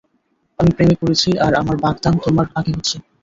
[0.59, 2.95] আমি প্রেমে পড়েছি আর আমার বাগদান তোমার আগে হচ্ছে।